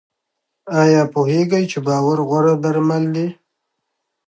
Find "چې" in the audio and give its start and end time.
1.71-1.79